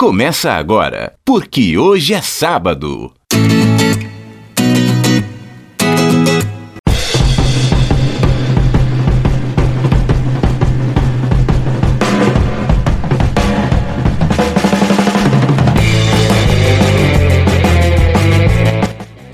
começa 0.00 0.52
agora, 0.52 1.12
porque 1.26 1.76
hoje 1.76 2.14
é 2.14 2.22
sábado. 2.22 3.12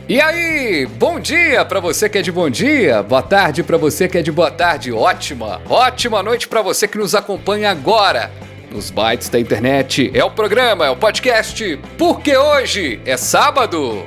E 0.09 0.21
aí, 0.21 0.85
bom 0.99 1.21
dia 1.21 1.65
para 1.65 1.79
você 1.79 2.09
que 2.09 2.19
é 2.19 2.23
de 2.23 2.33
bom 2.33 2.51
dia, 2.51 3.05
boa 3.05 3.23
tarde 3.23 3.63
para 3.63 3.77
você 3.77 4.09
que 4.09 4.19
é 4.19 4.23
de 4.23 4.33
boa 4.33 4.51
tarde, 4.51 4.91
ótima, 4.91 5.61
ótima 5.69 6.25
noite 6.25 6.49
para 6.49 6.61
você 6.61 6.89
que 6.89 6.99
nos 6.99 7.15
acompanha 7.15 7.71
agora 7.71 8.33
nos 8.77 8.91
bytes 8.91 9.31
da 9.31 9.41
internet. 9.41 10.11
É 10.13 10.23
o 10.23 10.31
programa, 10.31 10.87
é 10.87 10.91
o 10.91 10.97
podcast, 10.97 11.79
porque 11.97 12.37
hoje 12.37 13.01
é 13.07 13.17
sábado. 13.17 14.05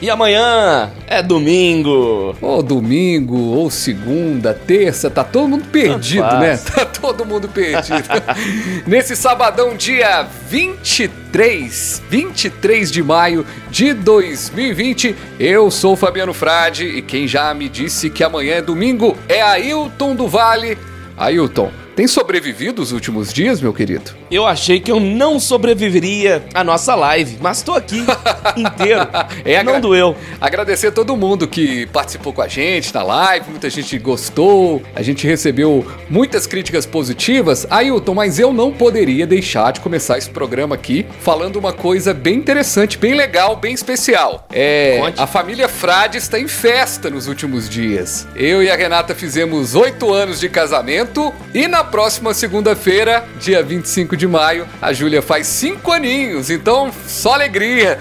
E 0.00 0.08
amanhã 0.08 0.92
é 1.06 1.22
domingo. 1.22 2.36
Ou 2.40 2.62
domingo, 2.62 3.36
ou 3.36 3.70
segunda, 3.70 4.54
terça, 4.54 5.10
tá 5.10 5.24
todo 5.24 5.48
mundo 5.48 5.64
perdido, 5.66 6.36
né? 6.38 6.56
Tá 6.58 6.84
todo 6.84 7.24
mundo 7.24 7.48
perdido. 7.48 8.04
Nesse 8.86 9.16
sabadão, 9.16 9.76
dia 9.76 10.26
23, 10.48 12.02
23 12.08 12.90
de 12.90 13.02
maio 13.02 13.46
de 13.70 13.94
2020, 13.94 15.16
eu 15.40 15.70
sou 15.70 15.94
o 15.94 15.96
Fabiano 15.96 16.34
Frade 16.34 16.84
e 16.86 17.02
quem 17.02 17.26
já 17.26 17.52
me 17.54 17.68
disse 17.68 18.10
que 18.10 18.22
amanhã 18.22 18.56
é 18.56 18.62
domingo 18.62 19.16
é 19.28 19.42
Ailton 19.42 20.14
do 20.14 20.28
Vale. 20.28 20.76
Ailton, 21.16 21.70
tem 21.94 22.06
sobrevivido 22.06 22.82
os 22.82 22.92
últimos 22.92 23.32
dias, 23.32 23.60
meu 23.60 23.72
querido? 23.72 24.10
Eu 24.34 24.48
achei 24.48 24.80
que 24.80 24.90
eu 24.90 24.98
não 24.98 25.38
sobreviveria 25.38 26.42
à 26.52 26.64
nossa 26.64 26.96
live, 26.96 27.38
mas 27.40 27.62
tô 27.62 27.72
aqui 27.72 28.04
inteiro. 28.58 29.06
É, 29.44 29.62
não 29.62 29.80
doeu. 29.80 30.16
Agradecer 30.40 30.88
a 30.88 30.90
todo 30.90 31.16
mundo 31.16 31.46
que 31.46 31.86
participou 31.86 32.32
com 32.32 32.42
a 32.42 32.48
gente 32.48 32.92
na 32.92 33.04
live, 33.04 33.50
muita 33.50 33.70
gente 33.70 33.96
gostou, 33.96 34.82
a 34.92 35.02
gente 35.02 35.24
recebeu 35.24 35.86
muitas 36.10 36.48
críticas 36.48 36.84
positivas. 36.84 37.64
Ailton, 37.70 38.12
mas 38.12 38.40
eu 38.40 38.52
não 38.52 38.72
poderia 38.72 39.24
deixar 39.24 39.72
de 39.72 39.78
começar 39.78 40.18
esse 40.18 40.30
programa 40.30 40.74
aqui 40.74 41.06
falando 41.20 41.54
uma 41.54 41.72
coisa 41.72 42.12
bem 42.12 42.34
interessante, 42.34 42.98
bem 42.98 43.14
legal, 43.14 43.54
bem 43.54 43.72
especial. 43.72 44.48
É, 44.52 44.98
Conte. 45.00 45.20
a 45.22 45.28
família 45.28 45.68
Frade 45.68 46.18
está 46.18 46.40
em 46.40 46.48
festa 46.48 47.08
nos 47.08 47.28
últimos 47.28 47.68
dias. 47.68 48.26
Eu 48.34 48.64
e 48.64 48.68
a 48.68 48.74
Renata 48.74 49.14
fizemos 49.14 49.76
oito 49.76 50.12
anos 50.12 50.40
de 50.40 50.48
casamento 50.48 51.32
e 51.54 51.68
na 51.68 51.84
próxima 51.84 52.34
segunda-feira, 52.34 53.24
dia 53.38 53.62
25 53.62 54.16
de 54.16 54.23
maio, 54.26 54.66
a 54.80 54.92
Júlia 54.92 55.22
faz 55.22 55.46
cinco 55.46 55.92
aninhos. 55.92 56.50
Então, 56.50 56.90
só 57.06 57.34
alegria. 57.34 58.00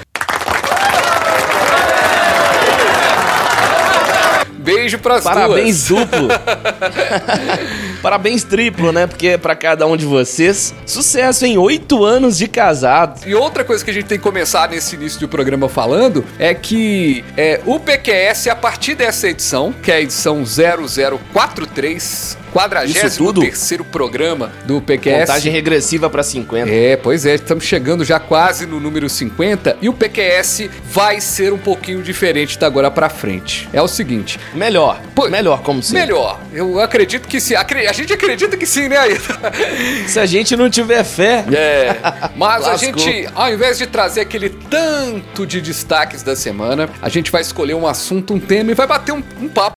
Beijo 4.64 4.98
pras 4.98 5.26
Parabéns 5.26 5.90
duas. 5.90 6.06
duplo. 6.08 6.30
Parabéns 8.02 8.44
triplo, 8.44 8.92
né? 8.94 9.08
Porque 9.08 9.28
é 9.30 9.38
pra 9.38 9.56
cada 9.56 9.86
um 9.86 9.98
de 9.98 10.06
vocês. 10.06 10.74
Sucesso 10.86 11.46
em 11.46 11.58
oito 11.58 12.04
anos 12.04 12.38
de 12.38 12.48
casado. 12.48 13.28
E 13.28 13.36
outra 13.36 13.64
coisa 13.66 13.84
que 13.84 13.92
a 13.92 13.94
gente 13.94 14.06
tem 14.06 14.18
que 14.18 14.24
começar 14.24 14.70
nesse 14.70 14.96
início 14.96 15.20
do 15.20 15.28
programa 15.28 15.68
falando 15.68 16.24
é 16.40 16.54
que 16.54 17.24
é, 17.36 17.60
o 17.66 17.78
PQS, 17.80 18.48
a 18.48 18.56
partir 18.56 18.96
dessa 18.96 19.28
edição, 19.28 19.74
que 19.74 19.92
é 19.92 19.96
a 19.96 20.02
edição 20.02 20.44
0043, 20.46 22.38
43 22.54 23.18
tudo? 23.18 23.42
terceiro 23.42 23.84
programa 23.84 24.52
do 24.66 24.80
PQS. 24.82 25.20
Contagem 25.22 25.52
regressiva 25.52 26.10
pra 26.10 26.22
50. 26.24 26.70
É, 26.70 26.96
pois 26.96 27.26
é, 27.26 27.34
estamos 27.36 27.64
chegando 27.66 28.06
já 28.06 28.20
quase 28.20 28.66
no 28.66 28.80
número 28.80 29.10
50 29.10 29.78
e 29.82 29.90
o 29.90 29.94
PQS 29.94 30.70
vai 30.86 31.20
ser 31.20 31.52
um 31.52 31.58
pouquinho 31.58 32.02
diferente 32.04 32.58
da 32.60 32.68
agora 32.68 32.90
pra 32.92 33.10
frente. 33.10 33.68
É 33.74 33.82
o 33.82 33.88
seguinte, 33.88 34.40
Melhor. 34.54 35.00
Pô, 35.16 35.28
Melhor, 35.30 35.62
como 35.64 35.82
sempre. 35.84 36.02
melhor, 36.08 36.40
eu 36.54 36.80
acredito 36.80 37.28
que 37.28 37.40
sim, 37.42 37.56
acre- 37.56 37.88
a 37.88 37.92
gente 37.94 38.14
acredita 38.14 38.56
que 38.56 38.66
sim, 38.66 38.88
né, 38.88 38.98
Ayrton? 38.98 39.34
Se 40.08 40.20
a 40.20 40.26
gente 40.26 40.56
não 40.56 40.70
tiver 40.70 41.04
fé. 41.04 41.44
É, 41.52 41.96
mas 42.36 42.66
a 42.68 42.76
gente, 42.78 43.28
ao 43.36 43.52
invés 43.52 43.78
de 43.78 43.88
trazer 43.88 44.22
aquele 44.22 44.50
tanto 44.50 45.46
de 45.46 45.60
destaques 45.62 46.22
da 46.24 46.36
semana, 46.36 46.90
a 47.02 47.10
gente 47.10 47.32
vai 47.32 47.42
escolher 47.42 47.74
um 47.74 47.88
assunto, 47.88 48.34
um 48.34 48.40
tema 48.40 48.72
e 48.72 48.74
vai 48.74 48.86
bater 48.88 49.12
um, 49.12 49.24
um 49.42 49.48
papo. 49.50 49.74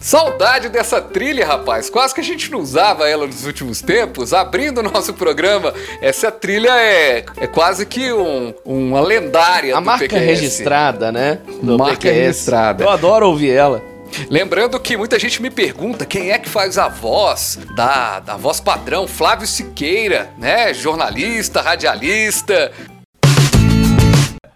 Saudade 0.00 0.68
dessa 0.68 1.00
trilha, 1.00 1.46
rapaz. 1.46 1.88
Quase 1.88 2.14
que 2.14 2.20
a 2.20 2.24
gente 2.24 2.50
não 2.50 2.60
usava 2.60 3.08
ela 3.08 3.26
nos 3.26 3.46
últimos 3.46 3.80
tempos. 3.80 4.34
Abrindo 4.34 4.78
o 4.78 4.82
nosso 4.82 5.14
programa, 5.14 5.72
essa 6.00 6.30
trilha 6.30 6.78
é, 6.78 7.24
é 7.38 7.46
quase 7.46 7.86
que 7.86 8.12
um, 8.12 8.52
uma 8.64 9.00
lendária 9.00 9.74
A 9.74 9.80
marca 9.80 10.04
PQS. 10.04 10.24
registrada, 10.26 11.10
né? 11.10 11.38
Do 11.62 11.78
Marca 11.78 11.96
PQS. 11.96 12.14
registrada. 12.14 12.84
Eu 12.84 12.90
adoro 12.90 13.26
ouvir 13.28 13.50
ela. 13.52 13.82
Lembrando 14.30 14.78
que 14.78 14.96
muita 14.96 15.18
gente 15.18 15.40
me 15.42 15.50
pergunta 15.50 16.06
quem 16.06 16.30
é 16.30 16.38
que 16.38 16.48
faz 16.48 16.78
a 16.78 16.88
voz 16.88 17.58
da, 17.74 18.20
da 18.20 18.36
voz 18.36 18.60
padrão, 18.60 19.06
Flávio 19.06 19.46
Siqueira, 19.46 20.30
né? 20.38 20.72
Jornalista, 20.72 21.60
radialista. 21.60 22.72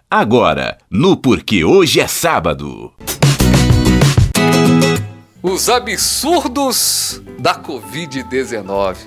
Agora, 0.09 0.77
no 0.89 1.15
Porque 1.17 1.63
Hoje 1.63 1.99
é 1.99 2.07
Sábado. 2.07 2.93
Os 5.41 5.69
absurdos 5.69 7.21
da 7.37 7.55
Covid-19. 7.55 8.97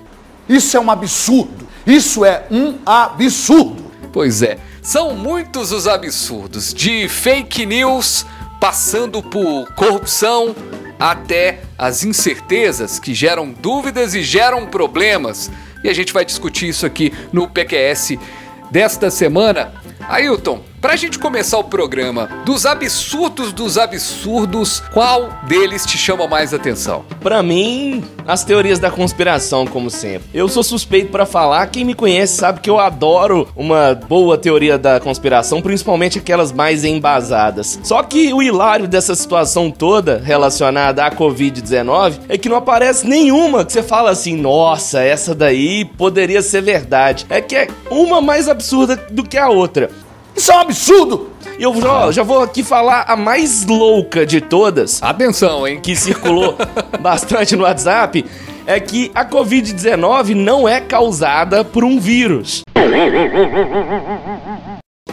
Isso 0.48 0.76
é 0.76 0.80
um 0.80 0.90
absurdo. 0.90 1.68
Isso 1.86 2.24
é 2.24 2.46
um 2.50 2.78
absurdo. 2.86 3.90
Pois 4.12 4.42
é, 4.42 4.58
são 4.82 5.14
muitos 5.14 5.72
os 5.72 5.86
absurdos, 5.86 6.74
de 6.74 7.08
fake 7.08 7.64
news, 7.64 8.26
passando 8.62 9.20
por 9.20 9.74
corrupção, 9.74 10.54
até 10.96 11.62
as 11.76 12.04
incertezas 12.04 13.00
que 13.00 13.12
geram 13.12 13.50
dúvidas 13.50 14.14
e 14.14 14.22
geram 14.22 14.68
problemas. 14.68 15.50
E 15.82 15.88
a 15.88 15.92
gente 15.92 16.12
vai 16.12 16.24
discutir 16.24 16.68
isso 16.68 16.86
aqui 16.86 17.12
no 17.32 17.48
PQS 17.48 18.18
desta 18.70 19.10
semana. 19.10 19.74
Ailton, 20.08 20.62
pra 20.82 20.96
gente 20.96 21.16
começar 21.16 21.58
o 21.58 21.64
programa, 21.64 22.28
dos 22.44 22.66
absurdos 22.66 23.52
dos 23.52 23.78
absurdos, 23.78 24.80
qual 24.92 25.28
deles 25.46 25.86
te 25.86 25.96
chama 25.96 26.26
mais 26.26 26.52
atenção? 26.52 27.04
Pra 27.20 27.40
mim, 27.40 28.02
as 28.26 28.42
teorias 28.42 28.80
da 28.80 28.90
conspiração, 28.90 29.64
como 29.64 29.88
sempre. 29.88 30.28
Eu 30.34 30.48
sou 30.48 30.64
suspeito 30.64 31.12
pra 31.12 31.24
falar, 31.24 31.68
quem 31.68 31.84
me 31.84 31.94
conhece 31.94 32.36
sabe 32.36 32.60
que 32.60 32.68
eu 32.68 32.80
adoro 32.80 33.48
uma 33.54 33.94
boa 33.94 34.36
teoria 34.36 34.76
da 34.76 34.98
conspiração, 34.98 35.62
principalmente 35.62 36.18
aquelas 36.18 36.50
mais 36.50 36.84
embasadas. 36.84 37.78
Só 37.84 38.02
que 38.02 38.32
o 38.34 38.42
hilário 38.42 38.88
dessa 38.88 39.14
situação 39.14 39.70
toda 39.70 40.18
relacionada 40.18 41.04
à 41.04 41.12
Covid-19 41.12 42.22
é 42.28 42.36
que 42.36 42.48
não 42.48 42.56
aparece 42.56 43.06
nenhuma 43.06 43.64
que 43.64 43.72
você 43.72 43.84
fala 43.84 44.10
assim, 44.10 44.36
nossa, 44.36 45.00
essa 45.00 45.32
daí 45.32 45.84
poderia 45.84 46.42
ser 46.42 46.60
verdade. 46.60 47.24
É 47.30 47.40
que 47.40 47.54
é 47.54 47.68
uma 47.88 48.20
mais 48.20 48.48
absurda 48.48 48.96
do 48.96 49.22
que 49.22 49.38
a 49.38 49.48
outra. 49.48 49.88
Isso 50.36 50.50
é 50.52 50.56
um 50.56 50.60
absurdo. 50.60 51.30
E 51.58 51.62
eu 51.62 51.74
já, 51.80 52.10
já 52.10 52.22
vou 52.22 52.40
aqui 52.40 52.62
falar 52.62 53.04
a 53.06 53.14
mais 53.16 53.66
louca 53.66 54.24
de 54.24 54.40
todas, 54.40 55.02
Atenção, 55.02 55.66
hein? 55.68 55.78
que 55.80 55.94
circulou 55.94 56.56
bastante 57.00 57.54
no 57.54 57.64
WhatsApp 57.64 58.24
é 58.66 58.78
que 58.80 59.10
a 59.14 59.24
Covid-19 59.24 60.34
não 60.34 60.68
é 60.68 60.80
causada 60.80 61.64
por 61.64 61.84
um 61.84 61.98
vírus. 62.00 62.62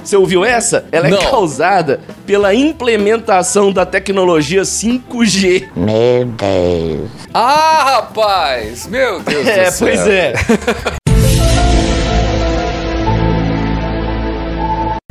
Você 0.04 0.16
ouviu 0.16 0.46
essa? 0.46 0.86
Ela 0.92 1.10
Não. 1.10 1.18
é 1.18 1.26
causada 1.30 2.00
pela 2.26 2.54
implementação 2.54 3.72
da 3.72 3.86
tecnologia 3.86 4.62
5G. 4.62 5.68
Ah, 7.34 7.84
rapaz! 7.96 8.88
Meu 8.88 9.20
Deus 9.20 9.44
do 9.44 9.50
É, 9.50 9.70
céu. 9.72 9.88
pois 9.88 10.08
é. 10.08 10.34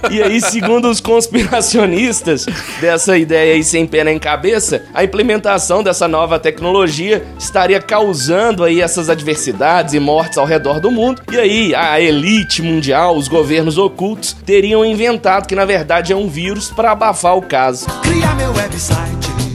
E 0.09 0.23
aí, 0.23 0.41
segundo 0.41 0.89
os 0.89 1.01
conspiracionistas 1.01 2.47
dessa 2.81 3.19
ideia 3.19 3.55
aí 3.55 3.65
sem 3.65 3.85
pé 3.85 4.05
nem 4.05 4.17
cabeça, 4.17 4.85
a 4.95 5.03
implementação 5.03 5.83
dessa 5.83 6.07
nova 6.07 6.39
tecnologia 6.39 7.27
estaria 7.37 7.83
causando 7.83 8.63
aí 8.63 8.81
essas 8.81 9.11
adversidades 9.11 9.95
e 9.95 9.99
mortes 9.99 10.39
ao 10.39 10.47
redor 10.47 10.79
do 10.79 10.89
mundo. 10.89 11.21
E 11.33 11.37
aí, 11.37 11.75
a 11.75 12.01
elite 12.01 12.63
mundial, 12.63 13.17
os 13.17 13.27
governos 13.27 13.77
ocultos, 13.77 14.37
teriam 14.47 14.85
inventado 14.85 15.49
que 15.49 15.57
na 15.57 15.65
verdade 15.65 16.13
é 16.13 16.17
um 16.17 16.29
vírus 16.29 16.71
para 16.71 16.93
abafar 16.93 17.37
o 17.37 17.43
caso. 17.43 17.87
Criar 18.03 18.37
meu 18.37 18.53
website, 18.53 19.48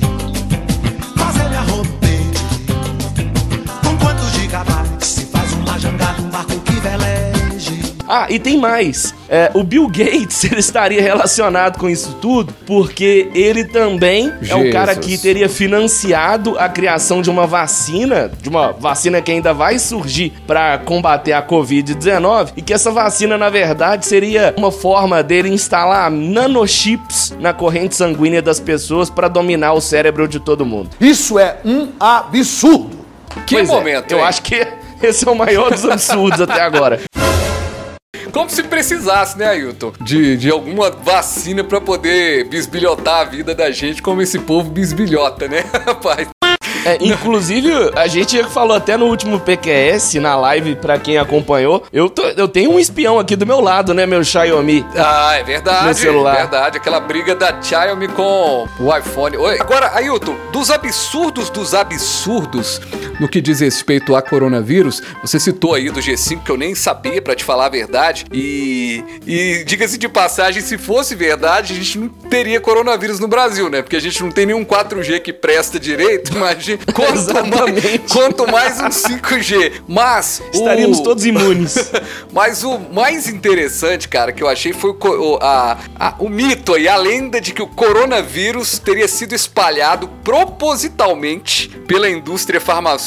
Ah, 8.16 8.28
e 8.30 8.38
tem 8.38 8.60
mais. 8.60 9.12
É, 9.28 9.50
o 9.56 9.64
Bill 9.64 9.88
Gates 9.88 10.44
ele 10.46 10.60
estaria 10.60 11.02
relacionado 11.02 11.80
com 11.80 11.90
isso 11.90 12.16
tudo 12.22 12.54
porque 12.64 13.32
ele 13.34 13.66
também 13.66 14.32
é 14.48 14.54
o 14.54 14.72
cara 14.72 14.96
que 14.96 15.18
teria 15.18 15.50
financiado 15.50 16.56
a 16.60 16.70
criação 16.70 17.24
de 17.24 17.32
uma 17.32 17.48
vacina, 17.48 18.32
de 18.40 18.50
uma 18.50 18.72
vacina 18.72 19.20
que 19.20 19.32
ainda 19.32 19.52
vai 19.52 19.80
surgir 19.80 20.32
para 20.46 20.78
combater 20.78 21.34
a 21.34 21.42
Covid-19 21.42 22.52
e 22.56 22.62
que 22.62 22.72
essa 22.72 22.92
vacina, 22.92 23.36
na 23.36 23.50
verdade, 23.50 24.06
seria 24.06 24.54
uma 24.56 24.72
forma 24.72 25.24
dele 25.24 25.50
instalar 25.50 26.12
nanochips 26.12 27.36
na 27.40 27.52
corrente 27.52 27.96
sanguínea 27.96 28.44
das 28.44 28.60
pessoas 28.60 29.10
para 29.10 29.28
dominar 29.28 29.74
o 29.74 29.82
cérebro 29.82 30.28
de 30.28 30.40
todo 30.40 30.64
mundo. 30.64 30.92
Isso 31.02 31.40
é 31.40 31.58
um 31.66 31.90
absurdo. 32.00 33.00
Que 33.48 33.56
Pois 33.56 33.68
é, 33.68 33.74
momento, 33.74 34.12
eu 34.12 34.20
hein? 34.20 34.26
acho 34.26 34.44
que 34.44 34.68
esse 35.02 35.28
é 35.28 35.32
o 35.32 35.36
maior 35.36 35.72
dos 35.72 35.84
absurdos 35.84 36.40
até 36.42 36.62
agora. 36.62 37.00
Como 38.34 38.50
se 38.50 38.64
precisasse, 38.64 39.38
né, 39.38 39.48
Ailton? 39.48 39.94
De, 40.02 40.36
de 40.36 40.50
alguma 40.50 40.90
vacina 40.90 41.64
pra 41.64 41.80
poder 41.80 42.46
bisbilhotar 42.46 43.22
a 43.22 43.24
vida 43.24 43.54
da 43.54 43.70
gente, 43.72 44.02
como 44.02 44.22
esse 44.22 44.40
povo 44.40 44.70
bisbilhota, 44.70 45.48
né, 45.48 45.64
rapaz? 45.86 46.28
É, 46.86 46.98
inclusive, 47.00 47.72
a 47.96 48.08
gente 48.08 48.44
falou 48.50 48.76
até 48.76 48.98
no 48.98 49.06
último 49.06 49.40
PQS, 49.40 50.16
na 50.16 50.36
live, 50.36 50.76
pra 50.76 51.00
quem 51.00 51.18
acompanhou, 51.18 51.84
eu, 51.94 52.10
tô- 52.10 52.24
eu 52.24 52.46
tenho 52.46 52.72
um 52.74 52.80
espião 52.80 53.18
aqui 53.18 53.38
do 53.38 53.46
meu 53.46 53.62
lado, 53.62 53.94
né, 53.94 54.06
meu 54.06 54.22
Xiaomi. 54.22 54.86
Ah, 54.98 55.36
é 55.36 55.44
verdade. 55.44 55.86
Meu 55.86 55.94
celular. 55.94 56.36
Verdade. 56.36 56.76
Aquela 56.78 57.00
briga 57.00 57.36
da 57.36 57.62
Xiaomi 57.62 58.10
com 58.10 58.68
o 58.82 58.98
iPhone. 58.98 59.38
Oi. 59.38 59.60
Agora, 59.62 59.92
Ailton, 59.96 60.36
dos 60.52 60.70
absurdos 60.70 61.50
dos 61.50 61.74
absurdos 61.74 62.82
no 63.20 63.28
que 63.28 63.42
diz 63.42 63.60
respeito 63.60 64.16
a 64.16 64.22
coronavírus, 64.22 65.02
você 65.22 65.40
citou 65.40 65.74
aí 65.74 65.90
do 65.90 66.00
G5 66.00 66.44
que 66.44 66.52
eu 66.52 66.58
nem 66.58 66.74
sabia, 66.76 67.22
pra 67.22 67.36
te 67.36 67.44
falar 67.44 67.68
a 67.68 67.70
verdade. 67.70 68.26
E, 68.32 69.04
e 69.26 69.64
diga-se 69.66 69.98
de 69.98 70.08
passagem, 70.10 70.62
se 70.62 70.78
fosse 70.78 71.16
verdade, 71.16 71.74
a 71.74 71.76
gente 71.76 71.98
não 71.98 72.08
teria 72.10 72.60
coronavírus 72.60 73.20
no 73.20 73.28
Brasil, 73.28 73.70
né? 73.70 73.82
Porque 73.82 73.96
a 73.96 74.02
gente 74.02 74.22
não 74.24 74.32
tem 74.32 74.46
nenhum 74.46 74.66
4G 74.66 75.20
que 75.22 75.32
presta 75.34 75.80
direito, 75.80 76.34
imagina. 76.36 76.80
Quanto 76.94 77.34
mais, 77.34 78.12
quanto 78.12 78.52
mais 78.52 78.80
um 78.80 78.90
5G. 78.90 79.82
Mas. 79.88 80.42
o- 80.54 80.58
Estaríamos 80.58 81.00
todos 81.02 81.26
imunes. 81.26 81.76
mas 82.32 82.64
o 82.64 82.78
mais 82.80 83.28
interessante, 83.28 84.08
cara, 84.08 84.32
que 84.32 84.42
eu 84.44 84.48
achei 84.48 84.74
foi 84.74 84.92
o, 84.92 84.98
o- 85.34 85.40
a- 85.42 85.78
a- 86.00 86.16
o 86.20 86.30
mito 86.30 86.78
e 86.78 86.88
a 86.88 86.96
lenda 86.98 87.40
de 87.40 87.54
que 87.54 87.62
o 87.62 87.68
coronavírus 87.68 88.80
teria 88.80 89.08
sido 89.08 89.34
espalhado 89.36 90.08
propositalmente 90.24 91.70
pela 91.88 92.10
indústria 92.10 92.60
farmacêutica 92.60 93.03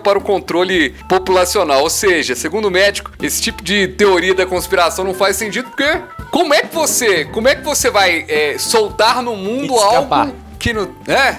para 0.00 0.18
o 0.18 0.20
controle 0.20 0.90
populacional. 1.08 1.82
Ou 1.82 1.90
seja, 1.90 2.34
segundo 2.34 2.66
o 2.66 2.70
médico, 2.70 3.10
esse 3.22 3.40
tipo 3.40 3.62
de 3.62 3.88
teoria 3.88 4.34
da 4.34 4.46
conspiração 4.46 5.04
não 5.04 5.14
faz 5.14 5.36
sentido 5.36 5.68
porque 5.68 6.00
como 6.30 6.54
é 6.54 6.62
que 6.62 6.74
você, 6.74 7.24
como 7.26 7.48
é 7.48 7.54
que 7.54 7.62
você 7.62 7.90
vai 7.90 8.24
é, 8.28 8.56
soltar 8.58 9.22
no 9.22 9.36
mundo 9.36 9.74
algo 9.76 10.34
que 10.58 10.72
não, 10.72 10.94
é, 11.06 11.36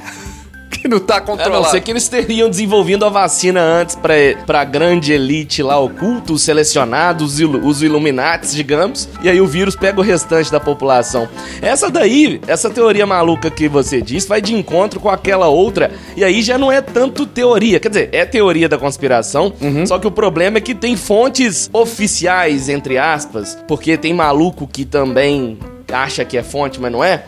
que 0.77 0.87
não 0.87 0.99
tá 0.99 1.17
A 1.17 1.19
não 1.19 1.25
controlado? 1.25 1.69
ser 1.71 1.81
que 1.81 1.91
eles 1.91 2.07
teriam 2.07 2.49
desenvolvido 2.49 3.05
a 3.05 3.09
vacina 3.09 3.61
antes 3.61 3.95
pra, 3.95 4.13
pra 4.45 4.63
grande 4.63 5.11
elite 5.13 5.61
lá 5.63 5.77
oculta, 5.79 6.33
os 6.33 6.41
selecionados, 6.41 7.33
os 7.33 7.39
ilu- 7.39 7.65
os 7.65 7.81
Illuminates, 7.83 8.53
digamos, 8.53 9.07
e 9.21 9.29
aí 9.29 9.39
o 9.41 9.47
vírus 9.47 9.75
pega 9.75 9.99
o 9.99 10.03
restante 10.03 10.51
da 10.51 10.59
população. 10.59 11.27
Essa 11.61 11.89
daí, 11.89 12.39
essa 12.47 12.69
teoria 12.69 13.05
maluca 13.05 13.49
que 13.49 13.67
você 13.67 14.01
disse, 14.01 14.27
vai 14.27 14.41
de 14.41 14.53
encontro 14.53 14.99
com 14.99 15.09
aquela 15.09 15.47
outra, 15.47 15.91
e 16.15 16.23
aí 16.23 16.41
já 16.41 16.57
não 16.57 16.71
é 16.71 16.81
tanto 16.81 17.25
teoria, 17.25 17.79
quer 17.79 17.89
dizer, 17.89 18.09
é 18.11 18.25
teoria 18.25 18.69
da 18.69 18.77
conspiração, 18.77 19.53
só 19.85 19.97
que 19.99 20.07
o 20.07 20.11
problema 20.11 20.57
é 20.57 20.61
que 20.61 20.75
tem 20.75 20.95
fontes 20.95 21.69
oficiais, 21.73 22.69
entre 22.69 22.97
aspas, 22.97 23.57
porque 23.67 23.97
tem 23.97 24.13
maluco 24.13 24.67
que 24.67 24.85
também 24.85 25.57
acha 25.91 26.25
que 26.25 26.37
é 26.37 26.43
fonte, 26.43 26.81
mas 26.81 26.91
não 26.91 27.03
é. 27.03 27.23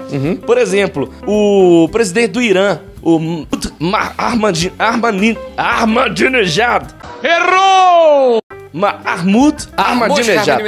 Por 0.46 0.57
exemplo, 0.57 1.10
o 1.25 1.88
presidente 1.92 2.31
do 2.31 2.42
Irã, 2.42 2.80
o 3.01 3.46
Ma- 3.80 4.12
Ahmadi- 4.18 4.72
Ahmadi- 4.78 5.38
Ahmadinejad. 5.57 6.84
Errou! 7.24 8.40
Mahmoud. 8.74 9.68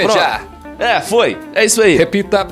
Pronto. 0.06 0.20
É, 0.80 1.00
foi. 1.02 1.38
É 1.54 1.64
isso 1.66 1.82
aí. 1.82 1.96
Repita. 1.98 2.48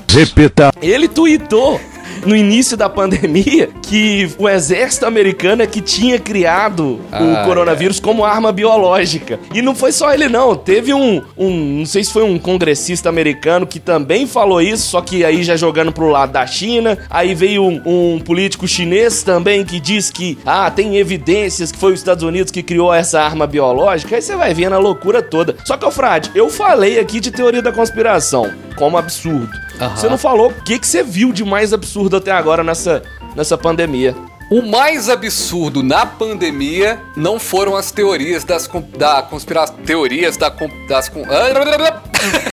Ele 0.82 1.08
tweetou 1.08 1.82
no 2.26 2.36
início 2.36 2.76
da 2.78 2.90
pandemia 2.90 3.70
que 3.82 4.30
o 4.38 4.48
exército 4.48 5.06
americano 5.06 5.62
é 5.62 5.68
que 5.68 5.82
tinha 5.82 6.20
criado 6.20 7.00
Ah, 7.12 7.24
o 7.24 7.46
coronavírus 7.46 8.00
como 8.00 8.24
arma 8.24 8.52
biológica. 8.52 9.40
E 9.54 9.62
não 9.62 9.74
foi 9.76 9.92
só 9.92 10.14
ele 10.14 10.30
não, 10.30 10.56
teve 10.56 10.94
um, 10.94 11.22
um, 11.38 11.80
não 11.80 11.86
sei 11.86 12.04
se 12.04 12.12
foi 12.12 12.24
um 12.24 12.38
congressista 12.38 13.10
americano 13.10 13.66
que 13.66 13.80
também 13.80 14.28
falou 14.28 14.62
isso, 14.62 14.90
só 14.90 15.02
que 15.02 15.24
aí 15.24 15.44
já 15.44 15.56
jogando 15.56 15.92
pro 15.92 16.10
lado 16.10 16.32
da 16.32 16.46
China. 16.46 16.98
Aí 17.10 17.34
veio 17.34 17.64
um, 17.64 18.16
um 18.16 18.20
político 18.20 18.68
chinês 18.68 19.24
também 19.24 19.66
que 19.66 19.80
diz 19.80 20.10
que, 20.10 20.38
ah, 20.46 20.70
tem 20.70 20.98
evidências 20.98 21.72
que 21.72 21.78
foi 21.78 21.94
os 21.94 22.00
Estados 22.00 22.24
Unidos 22.24 22.52
que 22.52 22.62
criou 22.64 22.94
essa 22.94 23.22
arma 23.22 23.48
biológica. 23.48 24.16
Aí 24.16 24.22
você 24.22 24.36
vai 24.36 24.54
vendo 24.54 24.74
a 24.74 24.80
loucura 24.80 25.22
toda. 25.22 25.56
Só 25.66 25.78
que, 25.78 25.86
ô 25.86 25.92
Frade, 25.92 26.32
eu 26.36 26.50
falei 26.50 27.00
aqui 27.00 27.20
de 27.20 27.32
teoria 27.32 27.62
da 27.62 27.72
conspiração 27.72 28.52
como 28.76 28.98
absurdo. 28.98 29.50
Aham. 29.80 29.96
Você 29.96 30.10
não 30.10 30.18
falou 30.18 30.50
o 30.50 30.64
que, 30.64 30.78
que 30.80 30.88
você 30.88 31.04
viu 31.04 31.32
de 31.32 31.44
mais 31.46 31.74
absurdo 31.74 32.18
até 32.18 32.32
agora 32.32 32.64
nessa, 32.64 33.02
nessa 33.36 33.58
pandemia. 33.58 34.16
O 34.52 34.64
mais 34.64 35.10
absurdo 35.10 35.84
na 35.84 36.06
pandemia 36.08 37.00
não 37.16 37.40
foram 37.40 37.76
as 37.76 37.92
teorias 37.92 38.44
das 38.44 38.68
da 38.98 39.22
conspiração, 39.22 39.76
teorias 39.86 40.38
da 40.38 40.50
das 40.88 41.08
com- 41.08 41.22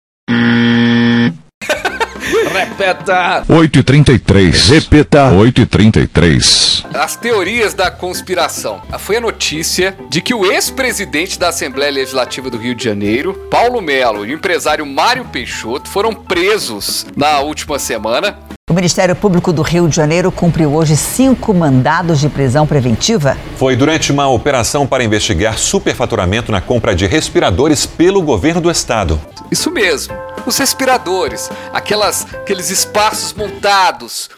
Repeta! 2.70 3.44
8 3.48 3.80
e 3.80 3.84
33. 3.84 4.70
Repita. 4.70 5.32
8 5.32 5.62
e 5.62 5.66
33. 5.66 6.84
as 6.94 7.16
teorias 7.16 7.74
da 7.74 7.92
conspiração. 7.92 8.82
Foi 9.00 9.18
a 9.18 9.22
notícia 9.22 9.96
de 10.10 10.22
que 10.22 10.34
o 10.34 10.52
ex-presidente 10.52 11.38
da 11.38 11.50
Assembleia 11.50 11.92
Legislativa 11.92 12.50
do 12.50 12.58
Rio 12.58 12.74
de 12.74 12.84
Janeiro, 12.84 13.34
Paulo 13.52 13.82
Melo, 13.82 14.26
e 14.26 14.32
o 14.32 14.34
empresário 14.34 14.86
Mário 14.86 15.26
Peixoto 15.26 15.90
foram 15.90 16.14
presos 16.14 17.06
na 17.16 17.40
última 17.40 17.78
semana. 17.78 18.38
O 18.68 18.74
Ministério 18.74 19.16
Público 19.16 19.54
do 19.54 19.62
Rio 19.62 19.88
de 19.88 19.96
Janeiro 19.96 20.32
cumpriu 20.32 20.74
hoje 20.74 20.98
cinco 20.98 21.54
mandados 21.54 22.20
de 22.20 22.28
prisão 22.28 22.66
preventiva. 22.66 23.38
Foi 23.58 23.76
durante 23.76 24.12
uma 24.12 24.28
operação 24.28 24.88
para 24.88 25.04
investigar 25.04 25.60
superfaturamento 25.60 26.52
na 26.52 26.62
compra 26.62 26.96
de 26.96 27.06
respiradores 27.06 27.86
pelo 27.86 28.24
governo 28.24 28.60
do 28.60 28.72
estado. 28.72 29.22
Isso 29.52 29.70
mesmo. 29.70 30.25
Os 30.46 30.58
respiradores, 30.58 31.50
aquelas, 31.74 32.26
aqueles 32.34 32.70
espaços 32.70 33.34
montados 33.34 34.30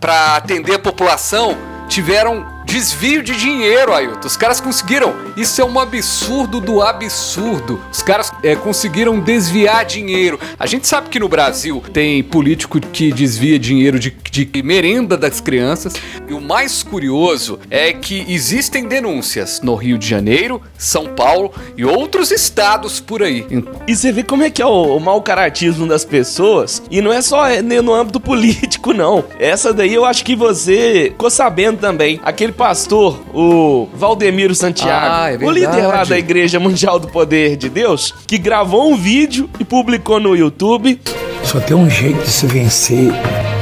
para 0.00 0.36
atender 0.36 0.74
a 0.74 0.78
população, 0.78 1.56
tiveram 1.88 2.55
desvio 2.66 3.22
de 3.22 3.36
dinheiro, 3.36 3.94
Ailton. 3.94 4.26
Os 4.26 4.36
caras 4.36 4.60
conseguiram. 4.60 5.14
Isso 5.36 5.60
é 5.60 5.64
um 5.64 5.78
absurdo 5.78 6.60
do 6.60 6.82
absurdo. 6.82 7.80
Os 7.90 8.02
caras 8.02 8.32
é, 8.42 8.56
conseguiram 8.56 9.20
desviar 9.20 9.84
dinheiro. 9.84 10.38
A 10.58 10.66
gente 10.66 10.86
sabe 10.86 11.08
que 11.08 11.20
no 11.20 11.28
Brasil 11.28 11.82
tem 11.92 12.22
político 12.22 12.80
que 12.80 13.12
desvia 13.12 13.58
dinheiro 13.58 13.98
de, 13.98 14.10
de 14.10 14.62
merenda 14.62 15.16
das 15.16 15.40
crianças. 15.40 15.94
E 16.28 16.34
o 16.34 16.40
mais 16.40 16.82
curioso 16.82 17.58
é 17.70 17.92
que 17.92 18.24
existem 18.28 18.86
denúncias 18.88 19.60
no 19.62 19.76
Rio 19.76 19.96
de 19.96 20.06
Janeiro, 20.08 20.60
São 20.76 21.14
Paulo 21.14 21.52
e 21.76 21.84
outros 21.84 22.32
estados 22.32 22.98
por 22.98 23.22
aí. 23.22 23.46
E 23.86 23.94
você 23.94 24.10
vê 24.10 24.24
como 24.24 24.42
é 24.42 24.50
que 24.50 24.60
é 24.60 24.66
o, 24.66 24.96
o 24.96 25.00
mau 25.00 25.22
caratismo 25.22 25.86
das 25.86 26.04
pessoas. 26.04 26.82
E 26.90 27.00
não 27.00 27.12
é 27.12 27.22
só 27.22 27.46
é, 27.46 27.62
no 27.62 27.94
âmbito 27.94 28.18
político, 28.18 28.92
não. 28.92 29.24
Essa 29.38 29.72
daí 29.72 29.94
eu 29.94 30.04
acho 30.04 30.24
que 30.24 30.34
você 30.34 31.10
ficou 31.12 31.30
sabendo 31.30 31.78
também. 31.78 32.20
Aquele 32.24 32.55
pastor, 32.56 33.20
o 33.34 33.88
Valdemiro 33.94 34.54
Santiago, 34.54 35.06
Ah, 35.10 35.32
é 35.32 35.36
o 35.36 35.50
líder 35.50 35.86
lá 35.86 36.04
da 36.04 36.18
Igreja 36.18 36.58
Mundial 36.58 36.98
do 36.98 37.08
Poder 37.08 37.56
de 37.56 37.68
Deus, 37.68 38.14
que 38.26 38.38
gravou 38.38 38.90
um 38.90 38.96
vídeo 38.96 39.48
e 39.60 39.64
publicou 39.64 40.18
no 40.18 40.34
YouTube. 40.34 41.00
Só 41.44 41.60
tem 41.60 41.76
um 41.76 41.88
jeito 41.88 42.20
de 42.22 42.28
se 42.30 42.46
vencer 42.46 43.12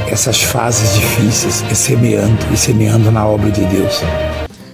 essas 0.09 0.41
fases 0.41 0.93
difíceis, 0.95 1.63
é 1.69 1.73
semeando 1.73 2.37
e 2.53 2.57
semeando 2.57 3.11
na 3.11 3.25
obra 3.27 3.51
de 3.51 3.63
Deus. 3.65 4.01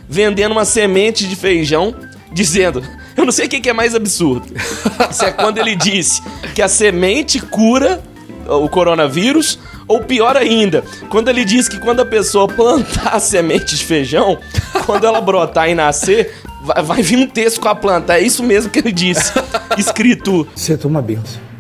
vendendo 0.08 0.52
uma 0.52 0.66
semente 0.66 1.28
de 1.28 1.36
feijão, 1.36 1.96
dizendo: 2.32 2.84
Eu 3.18 3.26
não 3.26 3.32
sei 3.32 3.46
o 3.48 3.50
que 3.50 3.60
que 3.60 3.70
é 3.70 3.74
mais 3.74 3.96
absurdo. 3.96 4.46
Isso 5.10 5.26
é 5.26 5.32
quando 5.32 5.58
ele 5.58 5.76
disse 5.76 6.22
que 6.54 6.62
a 6.62 6.68
semente 6.68 7.40
cura 7.40 8.02
o 8.48 8.68
coronavírus, 8.70 9.58
ou 9.88 10.02
pior 10.02 10.36
ainda, 10.38 10.84
quando 11.10 11.30
ele 11.30 11.46
diz 11.46 11.68
que 11.68 11.80
quando 11.80 12.02
a 12.02 12.06
pessoa 12.06 12.48
plantar 12.48 13.16
a 13.16 13.20
semente 13.22 13.76
de 13.76 13.86
feijão, 13.86 14.38
quando 14.86 15.06
ela 15.06 15.22
brotar 15.22 15.70
e 15.70 15.76
nascer, 15.76 16.34
vai, 16.64 16.84
vai 16.84 17.02
vir 17.02 17.18
um 17.18 17.28
texto 17.28 17.60
com 17.60 17.68
a 17.68 17.76
planta. 17.76 18.18
É 18.18 18.22
isso 18.22 18.44
mesmo 18.44 18.70
que 18.72 18.80
ele 18.80 18.92
disse, 18.92 19.32
escrito. 19.78 20.48
Você 20.56 20.78
toma 20.78 21.00
uma 21.00 21.02
benção. 21.02 21.52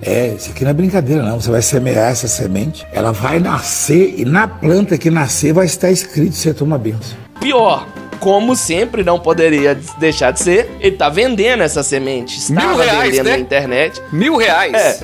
É, 0.00 0.28
isso 0.28 0.50
aqui 0.50 0.62
não 0.62 0.70
é 0.70 0.74
brincadeira, 0.74 1.22
não. 1.22 1.40
Você 1.40 1.50
vai 1.50 1.62
semear 1.62 2.10
essa 2.10 2.28
semente, 2.28 2.86
ela 2.92 3.12
vai 3.12 3.40
nascer 3.40 4.14
e 4.16 4.24
na 4.24 4.46
planta 4.46 4.96
que 4.96 5.10
nascer 5.10 5.52
vai 5.52 5.66
estar 5.66 5.90
escrito 5.90 6.34
você 6.36 6.54
toma 6.54 6.78
benção. 6.78 7.18
Pior, 7.40 7.86
como 8.20 8.54
sempre 8.54 9.02
não 9.02 9.18
poderia 9.18 9.78
deixar 9.98 10.30
de 10.32 10.40
ser, 10.40 10.70
ele 10.80 10.96
tá 10.96 11.08
vendendo 11.08 11.62
essa 11.62 11.82
semente. 11.82 12.38
Estava 12.38 12.68
Mil 12.68 12.76
reais, 12.76 13.10
vendendo 13.10 13.24
né? 13.24 13.30
na 13.32 13.38
internet. 13.38 14.02
Mil 14.12 14.36
reais. 14.36 14.74
É, 14.74 14.98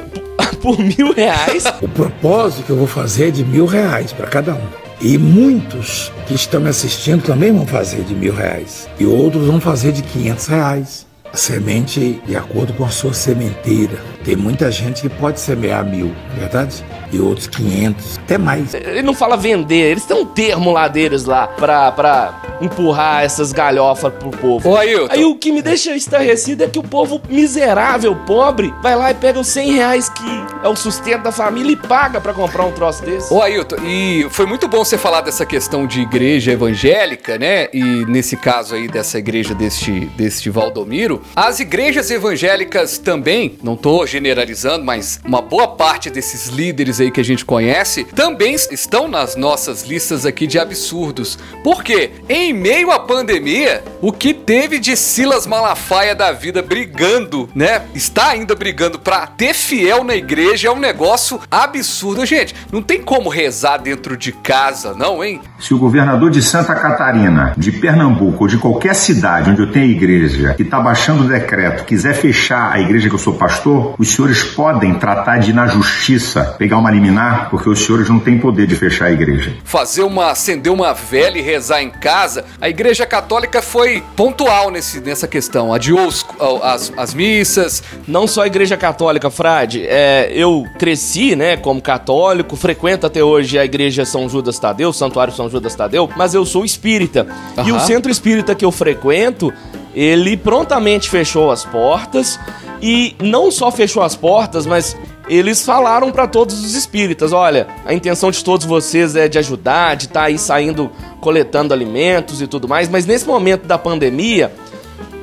por 0.65 0.79
mil 0.79 1.13
reais. 1.13 1.65
O 1.83 1.89
propósito 1.89 2.65
que 2.65 2.71
eu 2.71 2.77
vou 2.77 2.87
fazer 2.87 3.29
é 3.29 3.31
de 3.31 3.45
mil 3.45 3.67
reais 3.67 4.15
para 4.15 4.27
cada 4.27 4.55
um. 4.55 4.67
E 4.99 5.19
muitos 5.19 6.11
que 6.27 6.35
estão 6.35 6.59
me 6.59 6.71
assistindo 6.71 7.23
também 7.23 7.53
vão 7.53 7.67
fazer 7.67 8.03
de 8.03 8.15
mil 8.15 8.35
reais. 8.35 8.89
E 8.99 9.05
outros 9.05 9.47
vão 9.47 9.61
fazer 9.61 9.93
de 9.93 10.03
500 10.03 10.47
reais. 10.47 11.07
A 11.31 11.37
semente 11.37 12.19
de 12.27 12.35
acordo 12.35 12.73
com 12.73 12.85
a 12.87 12.89
sua 12.89 13.13
sementeira. 13.13 13.99
Tem 14.25 14.37
muita 14.37 14.71
gente 14.71 15.03
que 15.03 15.09
pode 15.09 15.39
semear 15.39 15.85
mil, 15.85 16.07
não 16.07 16.37
é 16.37 16.41
verdade? 16.41 16.85
E 17.13 17.19
outros 17.19 17.47
500, 17.47 18.19
até 18.19 18.39
mais. 18.39 18.73
Ele 18.73 19.03
não 19.03 19.15
fala 19.15 19.37
vender, 19.37 19.91
eles 19.91 20.05
têm 20.05 20.17
um 20.17 20.25
termo 20.25 20.73
lá 20.73 20.89
deles 20.89 21.25
lá 21.25 21.47
pra, 21.47 21.93
pra 21.93 22.41
empurrar 22.61 23.23
essas 23.23 23.53
galhofas 23.53 24.13
pro 24.15 24.31
povo. 24.31 24.71
Ô, 24.71 24.77
Ailton. 24.77 25.13
Aí 25.13 25.25
o 25.25 25.37
que 25.37 25.53
me 25.53 25.61
deixa 25.61 25.95
estarrecido 25.95 26.65
é 26.65 26.69
que 26.69 26.79
o 26.79 26.83
povo 26.83 27.21
miserável, 27.29 28.17
pobre, 28.27 28.73
vai 28.83 28.97
lá 28.97 29.11
e 29.11 29.15
pega 29.15 29.39
os 29.39 29.47
100 29.49 29.73
reais 29.73 30.09
que 30.09 30.45
é 30.63 30.69
o 30.69 30.75
sustento 30.75 31.23
da 31.23 31.33
família 31.33 31.73
e 31.73 31.77
paga 31.77 32.21
pra 32.21 32.33
comprar 32.33 32.65
um 32.65 32.73
troço 32.73 33.05
desse. 33.05 33.33
Ô 33.33 33.43
Ailton, 33.43 33.77
e 33.85 34.27
foi 34.31 34.47
muito 34.47 34.67
bom 34.67 34.85
você 34.85 34.97
falar 34.97 35.21
dessa 35.21 35.45
questão 35.45 35.87
de 35.87 36.01
igreja 36.01 36.53
evangélica, 36.53 37.39
né? 37.39 37.69
E 37.73 38.05
nesse 38.07 38.37
caso 38.37 38.75
aí 38.75 38.89
dessa 38.89 39.19
igreja 39.19 39.55
deste, 39.55 40.07
deste 40.17 40.49
Valdomiro. 40.49 41.23
As 41.37 41.61
igrejas 41.61 42.11
evangélicas 42.11 42.99
também, 42.99 43.59
não 43.63 43.77
tô 43.77 44.07
generalizando, 44.15 44.85
mas 44.85 45.19
uma 45.25 45.43
boa 45.43 45.67
parte 45.67 46.09
desses 46.09 46.47
líderes 46.47 47.01
aí 47.01 47.11
que 47.11 47.21
a 47.21 47.25
gente 47.25 47.45
conhece 47.45 48.05
também 48.05 48.55
estão 48.55 49.09
nas 49.09 49.35
nossas 49.35 49.83
listas 49.83 50.25
aqui 50.25 50.47
de 50.47 50.57
absurdos. 50.57 51.37
Por 51.65 51.83
quê? 51.83 52.13
Em 52.29 52.53
meio 52.53 52.93
à 52.93 53.01
pandemia, 53.01 53.83
o 54.01 54.13
que 54.13 54.33
teve 54.33 54.79
de 54.79 54.97
Silas 54.97 55.49
Malafaia 55.49 56.15
da 56.15 56.31
vida 56.31 56.63
brigando, 56.63 57.49
né? 57.55 57.83
Está 57.93 58.29
ainda 58.29 58.55
brigando 58.55 59.01
pra 59.01 59.27
ter 59.27 59.53
fiel 59.53 60.05
na 60.05 60.15
igreja 60.15 60.69
é 60.69 60.71
um 60.71 60.79
negócio 60.79 61.41
absurdo. 61.51 62.25
Gente, 62.25 62.55
não 62.71 62.83
tem 62.83 63.03
como 63.03 63.29
rezar 63.29 63.79
dentro 63.79 64.17
de 64.17 64.31
casa, 64.31 64.95
não, 64.95 65.25
hein? 65.25 65.41
Se 65.59 65.75
o 65.75 65.79
governador 65.79 66.31
de 66.31 66.41
Santa 66.41 66.75
Catarina, 66.75 67.53
de 67.57 67.73
Pernambuco 67.73 68.45
ou 68.45 68.49
de 68.49 68.59
qualquer 68.59 68.95
cidade 68.95 69.51
onde 69.51 69.61
eu 69.61 69.73
tenho 69.73 69.87
igreja 69.87 70.55
que 70.55 70.63
está 70.63 70.79
baixando 70.79 71.25
o 71.25 71.29
decreto 71.29 71.85
quiser 71.85 72.15
fechar 72.15 72.73
a 72.73 72.81
igreja 72.81 73.09
que 73.09 73.15
eu 73.15 73.19
sou 73.19 73.35
pastor, 73.35 73.95
os 74.05 74.15
senhores 74.15 74.43
podem 74.45 74.95
tratar 74.95 75.39
de 75.39 75.51
ir 75.51 75.53
na 75.55 75.67
justiça 75.67 76.55
pegar 76.59 76.79
uma 76.79 76.91
liminar, 76.91 77.51
porque 77.51 77.69
os 77.69 77.81
senhores 77.85 78.09
não 78.09 78.19
têm 78.21 78.39
poder 78.39 78.67
de 78.67 78.77
fechar 78.77 79.07
a 79.07 79.11
igreja. 79.13 79.53
fazer 79.65 80.03
uma 80.03 80.31
acender 80.31 80.73
uma 80.73 80.93
vela 80.93 81.37
e 81.37 81.43
rezar 81.43 81.83
em 81.83 81.91
casa, 81.91 82.45
a 82.61 82.69
Igreja 82.69 83.05
Católica 83.07 83.61
foi 83.63 84.03
pontual 84.17 84.71
nesse, 84.71 85.01
nessa 85.01 85.27
questão. 85.27 85.73
Adiou 85.75 86.07
os- 86.07 86.25
as, 86.63 86.93
as 86.97 87.15
missas. 87.15 87.83
Não 88.07 88.27
só 88.27 88.43
a 88.43 88.47
igreja 88.47 88.77
católica, 88.77 89.31
Frade. 89.31 89.85
É, 89.87 90.31
eu 90.33 90.65
cresci, 90.79 91.35
né, 91.35 91.57
como 91.57 91.81
católico, 91.81 92.57
frequento 92.57 93.07
até 93.07 93.23
hoje 93.23 93.59
a 93.59 93.65
igreja 93.65 94.05
São 94.05 94.29
Judas 94.29 94.59
Tadeu, 94.59 94.93
Santuário 94.93 95.33
São 95.35 95.49
Judas 95.49 95.75
Tadeu, 95.75 96.09
mas 96.17 96.35
eu 96.35 96.45
sou 96.45 96.65
espírita. 96.65 97.27
E 97.57 97.61
Aham. 97.71 97.77
o 97.77 97.81
centro 97.81 98.11
espírita 98.11 98.55
que 98.55 98.65
eu 98.65 98.71
frequento, 98.73 99.53
ele 99.95 100.37
prontamente 100.37 101.09
fechou 101.09 101.51
as 101.51 101.65
portas 101.65 102.39
e 102.83 103.15
não 103.23 103.51
só 103.51 103.71
fechou 103.71 104.03
as 104.03 104.15
portas, 104.15 104.67
mas 104.67 104.97
eles 105.29 105.65
falaram 105.65 106.11
para 106.11 106.27
todos 106.27 106.63
os 106.63 106.75
espíritas, 106.75 107.33
olha, 107.33 107.67
a 107.87 107.95
intenção 107.95 108.31
de 108.31 108.45
todos 108.45 108.67
vocês 108.67 109.17
é 109.17 109.29
de 109.29 109.39
ajudar, 109.39 109.97
de 109.97 110.05
estar 110.05 110.25
aí 110.25 110.39
saindo 110.39 110.91
coletando 111.21 111.73
alimentos 111.73 112.43
e 112.43 112.47
tudo 112.47 112.69
mais, 112.69 112.89
mas 112.89 113.07
nesse 113.07 113.27
momento 113.27 113.67
da 113.67 113.79
pandemia, 113.79 114.53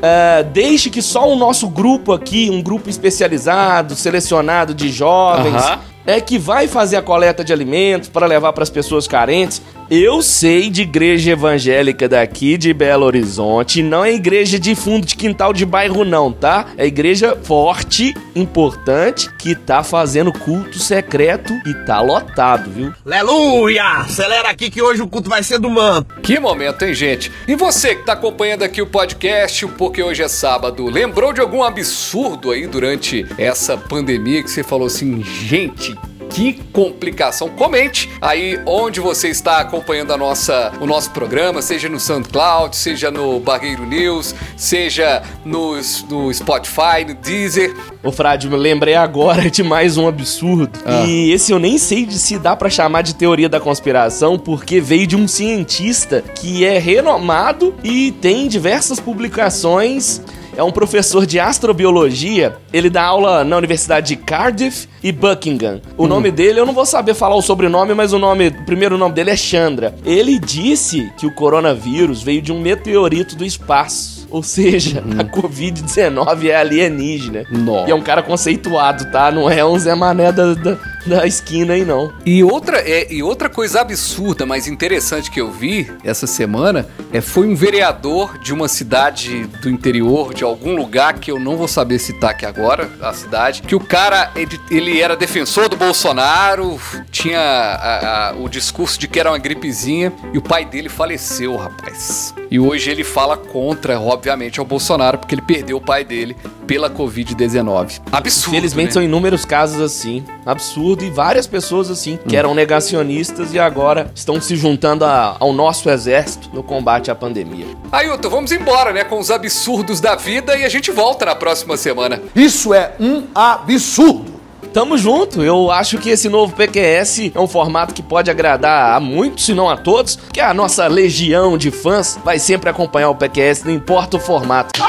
é, 0.01 0.43
deixe 0.43 0.89
que 0.89 1.01
só 1.01 1.31
o 1.31 1.35
nosso 1.35 1.67
grupo 1.67 2.11
aqui, 2.13 2.49
um 2.49 2.61
grupo 2.61 2.89
especializado, 2.89 3.95
selecionado 3.95 4.73
de 4.73 4.89
jovens, 4.89 5.63
é 6.05 6.19
que 6.19 6.39
vai 6.39 6.67
fazer 6.67 6.95
a 6.95 7.01
coleta 7.01 7.43
de 7.43 7.53
alimentos 7.53 8.09
para 8.09 8.25
levar 8.25 8.51
para 8.53 8.63
as 8.63 8.69
pessoas 8.69 9.07
carentes. 9.07 9.61
Eu 9.93 10.21
sei 10.21 10.69
de 10.69 10.83
igreja 10.83 11.31
evangélica 11.31 12.07
daqui 12.07 12.57
de 12.57 12.73
Belo 12.73 13.05
Horizonte, 13.05 13.83
não 13.83 14.05
é 14.05 14.13
igreja 14.13 14.57
de 14.57 14.73
fundo 14.73 15.05
de 15.05 15.17
quintal 15.17 15.51
de 15.51 15.65
bairro 15.65 16.05
não, 16.05 16.31
tá? 16.31 16.67
É 16.77 16.85
igreja 16.85 17.37
forte, 17.43 18.13
importante, 18.33 19.29
que 19.37 19.53
tá 19.53 19.83
fazendo 19.83 20.31
culto 20.31 20.79
secreto 20.79 21.51
e 21.65 21.73
tá 21.85 21.99
lotado, 21.99 22.71
viu? 22.71 22.93
Aleluia! 23.05 23.83
Acelera 23.97 24.49
aqui 24.51 24.69
que 24.69 24.81
hoje 24.81 25.01
o 25.01 25.09
culto 25.09 25.29
vai 25.29 25.43
ser 25.43 25.59
do 25.59 25.69
manto. 25.69 26.15
Que 26.21 26.39
momento, 26.39 26.85
hein, 26.85 26.93
gente? 26.93 27.29
E 27.45 27.53
você 27.53 27.93
que 27.93 28.05
tá 28.05 28.13
acompanhando 28.13 28.63
aqui 28.63 28.81
o 28.81 28.87
podcast, 28.87 29.65
o 29.65 29.69
Porque 29.71 30.01
Hoje 30.01 30.23
é 30.23 30.29
Sábado, 30.29 30.85
lembrou 30.85 31.33
de 31.33 31.41
algum 31.41 31.63
absurdo 31.63 32.51
aí 32.51 32.65
durante 32.65 33.25
essa 33.37 33.75
pandemia 33.75 34.41
que 34.41 34.49
você 34.49 34.63
falou 34.63 34.87
assim, 34.87 35.21
gente, 35.21 35.93
que 36.31 36.53
complicação. 36.71 37.49
Comente 37.49 38.09
aí 38.21 38.59
onde 38.65 38.99
você 38.99 39.27
está 39.27 39.59
acompanhando 39.59 40.13
a 40.13 40.17
nossa, 40.17 40.71
o 40.79 40.85
nosso 40.85 41.11
programa, 41.11 41.61
seja 41.61 41.89
no 41.89 41.99
SoundCloud, 41.99 42.75
seja 42.75 43.11
no 43.11 43.39
Barreiro 43.39 43.85
News, 43.85 44.33
seja 44.55 45.21
no, 45.45 45.75
no 46.09 46.33
Spotify, 46.33 47.05
no 47.07 47.13
Deezer. 47.15 47.75
Ô 48.01 48.11
Frade, 48.11 48.49
me 48.49 48.55
lembrei 48.55 48.95
agora 48.95 49.49
de 49.51 49.61
mais 49.61 49.97
um 49.97 50.07
absurdo. 50.07 50.79
Ah. 50.85 51.03
E 51.05 51.31
esse 51.31 51.51
eu 51.51 51.59
nem 51.59 51.77
sei 51.77 52.05
de 52.05 52.17
se 52.17 52.39
dá 52.39 52.55
pra 52.55 52.69
chamar 52.69 53.01
de 53.01 53.13
teoria 53.13 53.49
da 53.49 53.59
conspiração, 53.59 54.39
porque 54.39 54.79
veio 54.79 55.05
de 55.05 55.15
um 55.15 55.27
cientista 55.27 56.21
que 56.21 56.63
é 56.65 56.79
renomado 56.79 57.75
e 57.83 58.11
tem 58.13 58.47
diversas 58.47 58.99
publicações. 58.99 60.21
É 60.55 60.63
um 60.63 60.71
professor 60.71 61.25
de 61.25 61.39
astrobiologia. 61.39 62.57
Ele 62.73 62.89
dá 62.89 63.03
aula 63.03 63.43
na 63.43 63.57
Universidade 63.57 64.09
de 64.09 64.15
Cardiff 64.15 64.87
e 65.01 65.11
Buckingham. 65.11 65.81
O 65.97 66.07
nome 66.07 66.31
dele, 66.31 66.59
eu 66.59 66.65
não 66.65 66.73
vou 66.73 66.85
saber 66.85 67.13
falar 67.13 67.35
o 67.35 67.41
sobrenome, 67.41 67.93
mas 67.93 68.13
o 68.13 68.19
nome, 68.19 68.47
o 68.47 68.65
primeiro 68.65 68.97
nome 68.97 69.15
dele 69.15 69.31
é 69.31 69.35
Chandra. 69.35 69.95
Ele 70.05 70.37
disse 70.39 71.11
que 71.17 71.25
o 71.25 71.33
coronavírus 71.33 72.21
veio 72.21 72.41
de 72.41 72.51
um 72.51 72.59
meteorito 72.59 73.35
do 73.35 73.45
espaço. 73.45 74.27
Ou 74.29 74.41
seja, 74.41 75.03
a 75.19 75.23
Covid-19 75.25 76.45
é 76.45 76.55
alienígena. 76.55 77.43
Nossa. 77.51 77.89
E 77.89 77.91
é 77.91 77.95
um 77.95 78.01
cara 78.01 78.23
conceituado, 78.23 79.11
tá? 79.11 79.29
Não 79.29 79.49
é 79.49 79.63
um 79.65 79.77
Zé 79.77 79.93
Mané 79.93 80.31
da, 80.31 80.53
da, 80.53 80.77
da 81.05 81.25
esquina 81.25 81.73
aí, 81.73 81.83
não. 81.85 82.11
E 82.25 82.43
outra, 82.43 82.77
é, 82.79 83.11
e 83.11 83.21
outra 83.23 83.49
coisa 83.49 83.81
absurda, 83.81 84.45
mas 84.45 84.67
interessante 84.67 85.29
que 85.31 85.41
eu 85.41 85.51
vi 85.51 85.91
essa 86.03 86.27
semana 86.27 86.87
é 87.11 87.21
foi 87.21 87.47
um 87.47 87.55
vereador 87.55 88.37
de 88.37 88.53
uma 88.53 88.67
cidade 88.67 89.45
do 89.61 89.69
interior, 89.69 90.33
de 90.33 90.43
algum 90.43 90.75
lugar 90.75 91.15
que 91.19 91.31
eu 91.31 91.39
não 91.39 91.57
vou 91.57 91.67
saber 91.67 91.99
citar 91.99 92.31
aqui 92.31 92.45
agora, 92.45 92.89
a 93.01 93.13
cidade, 93.13 93.61
que 93.63 93.75
o 93.75 93.79
cara, 93.79 94.31
ele, 94.35 94.59
ele 94.69 95.01
era 95.01 95.15
defensor 95.15 95.67
do 95.69 95.75
Bolsonaro, 95.75 96.79
tinha 97.11 97.39
a- 97.39 98.29
a- 98.29 98.35
o 98.35 98.47
discurso 98.49 98.99
de 98.99 99.07
que 99.07 99.19
era 99.19 99.31
uma 99.31 99.37
gripezinha, 99.37 100.11
e 100.33 100.37
o 100.37 100.41
pai 100.41 100.65
dele 100.65 100.89
faleceu, 100.89 101.55
rapaz. 101.55 102.33
E 102.49 102.59
hoje 102.59 102.89
ele 102.91 103.03
fala 103.03 103.37
contra, 103.37 103.99
obviamente, 103.99 104.59
ao 104.59 104.65
Bolsonaro, 104.65 105.17
porque 105.17 105.33
ele 105.35 105.41
perdeu 105.41 105.77
o 105.77 105.81
pai 105.81 106.03
dele 106.03 106.35
pela 106.67 106.89
Covid-19. 106.89 108.01
Absurdo, 108.11 108.55
Infelizmente 108.57 108.87
né? 108.87 108.91
são 108.93 109.03
inúmeros 109.03 109.45
casos 109.45 109.79
assim. 109.81 110.23
Absurdo. 110.45 110.90
E 110.99 111.09
várias 111.09 111.47
pessoas 111.47 111.89
assim, 111.89 112.17
que 112.27 112.35
eram 112.35 112.53
negacionistas 112.53 113.53
e 113.53 113.59
agora 113.59 114.11
estão 114.15 114.41
se 114.41 114.55
juntando 114.55 115.05
a- 115.05 115.35
ao 115.39 115.53
nosso 115.53 115.89
exército 115.89 116.49
no 116.53 116.61
combate 116.63 117.09
à 117.09 117.15
pandemia. 117.15 117.65
Ailton, 117.91 118.29
vamos 118.29 118.51
embora, 118.51 118.91
né, 118.91 119.03
com 119.03 119.19
os 119.19 119.31
absurdos 119.31 119.99
da 119.99 120.15
vida 120.15 120.55
e 120.57 120.63
a 120.65 120.69
gente 120.69 120.91
volta 120.91 121.25
na 121.25 121.35
próxima 121.35 121.77
semana. 121.77 122.21
Isso 122.35 122.73
é 122.73 122.93
um 122.99 123.23
absurdo. 123.33 124.31
Tamo 124.73 124.97
junto, 124.97 125.43
eu 125.43 125.69
acho 125.69 125.97
que 125.97 126.09
esse 126.09 126.29
novo 126.29 126.53
PQS 126.55 127.31
é 127.35 127.39
um 127.39 127.47
formato 127.47 127.93
que 127.93 128.01
pode 128.01 128.31
agradar 128.31 128.95
a 128.95 128.99
muitos, 129.01 129.45
se 129.45 129.53
não 129.53 129.69
a 129.69 129.75
todos, 129.75 130.17
que 130.31 130.39
a 130.39 130.53
nossa 130.53 130.87
legião 130.87 131.57
de 131.57 131.71
fãs 131.71 132.17
vai 132.23 132.39
sempre 132.39 132.69
acompanhar 132.69 133.09
o 133.09 133.15
PQS, 133.15 133.63
não 133.65 133.73
importa 133.73 134.15
o 134.15 134.19
formato. 134.19 134.79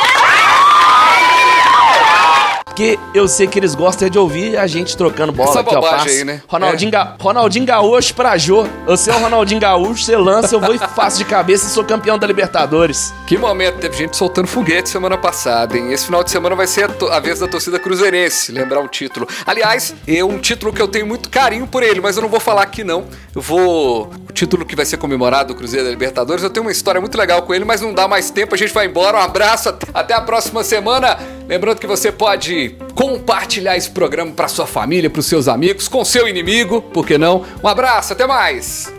Porque 2.73 2.99
eu 3.13 3.29
sei 3.29 3.47
que 3.47 3.59
eles 3.59 3.75
gostam 3.75 4.07
é 4.09 4.11
de 4.11 4.19
ouvir 4.19 4.57
a 4.57 4.67
gente 4.67 4.97
trocando 4.97 5.31
bola 5.31 5.51
Essa 5.51 5.61
aqui, 5.61 5.75
bobagem 5.75 6.09
aí, 6.11 6.25
né? 6.25 6.43
Ronaldinho, 6.49 6.91
Ga- 6.91 7.17
Ronaldinho 7.21 7.67
Gaúcho 7.67 8.15
pra 8.15 8.39
Jô. 8.39 8.67
Você 8.87 9.11
é 9.11 9.15
o 9.15 9.19
Ronaldinho 9.19 9.61
Gaúcho, 9.61 10.03
você 10.05 10.17
lança, 10.17 10.55
eu 10.55 10.61
vou 10.61 10.75
e 10.75 10.79
faço 10.79 11.19
de 11.19 11.27
cabeça 11.27 11.67
e 11.67 11.69
sou 11.71 11.85
campeão 11.85 12.19
da 12.19 12.27
Libertadores. 12.27 13.13
Que 13.27 13.37
momento, 13.37 13.77
teve 13.77 13.95
gente 13.95 14.17
soltando 14.17 14.47
foguete 14.49 14.89
semana 14.89 15.19
passada, 15.19 15.77
hein? 15.77 15.93
Esse 15.93 16.07
final 16.07 16.25
de 16.25 16.31
semana 16.31 16.57
vai 16.57 16.67
ser 16.67 16.89
a, 16.89 17.17
a 17.17 17.21
vez 17.21 17.41
da 17.41 17.47
torcida 17.47 17.79
cruzeirense, 17.79 18.51
lembrar 18.51 18.81
um 18.81 18.89
título. 18.89 19.29
Aliás, 19.47 19.95
é 20.09 20.25
um 20.25 20.39
título 20.39 20.73
que 20.73 20.81
eu 20.81 20.89
tenho 20.89 21.07
muito 21.07 21.29
carinho 21.29 21.67
por 21.67 21.83
ele, 21.83 22.01
mas 22.01 22.17
eu 22.17 22.23
não 22.23 22.31
vou 22.31 22.41
falar 22.41 22.63
aqui 22.63 22.83
não. 22.83 23.05
Eu 23.35 23.43
vou... 23.43 24.11
O 24.29 24.33
título 24.33 24.65
que 24.65 24.75
vai 24.75 24.87
ser 24.87 24.97
comemorado, 24.97 25.53
o 25.53 25.57
Cruzeiro 25.57 25.85
da 25.85 25.91
Libertadores, 25.91 26.43
eu 26.43 26.49
tenho 26.49 26.65
uma 26.65 26.73
história 26.73 26.99
muito 26.99 27.19
legal 27.19 27.43
com 27.43 27.53
ele, 27.53 27.67
mas 27.67 27.83
não 27.83 27.93
dá 27.93 28.09
mais 28.09 28.31
tempo, 28.31 28.55
a 28.55 28.59
gente 28.59 28.73
vai 28.73 28.87
embora. 28.87 29.19
Um 29.19 29.21
abraço, 29.21 29.69
até 29.93 30.15
a 30.15 30.23
próxima 30.23 30.65
semana. 30.65 31.19
Lembrando 31.53 31.81
que 31.81 31.87
você 31.87 32.11
pode 32.11 32.77
compartilhar 32.95 33.77
esse 33.77 33.91
programa 33.91 34.33
para 34.33 34.49
sua 34.49 34.67
família, 34.67 35.11
para 35.11 35.21
os 35.21 35.27
seus 35.27 35.49
amigos, 35.49 35.87
com 35.87 36.03
seu 36.03 36.27
inimigo, 36.27 36.81
por 36.81 37.07
que 37.07 37.19
não? 37.19 37.45
Um 37.63 37.69
abraço, 37.69 38.15
até 38.15 38.27
mais! 38.27 38.91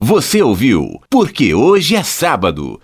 Você 0.00 0.40
ouviu 0.40 0.98
Porque 1.10 1.52
Hoje 1.52 1.94
é 1.94 2.02
Sábado 2.02 2.80